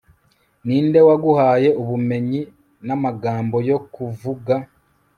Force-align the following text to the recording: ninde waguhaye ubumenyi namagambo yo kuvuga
ninde 0.65 0.99
waguhaye 1.07 1.69
ubumenyi 1.81 2.41
namagambo 2.87 3.57
yo 3.69 3.77
kuvuga 3.93 4.53